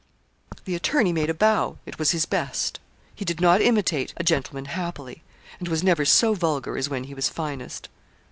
[0.65, 2.79] The attorney made a bow it was his best.
[3.13, 5.21] He did not imitate a gentleman happily,
[5.59, 7.87] and was never so vulgar as when he was finest.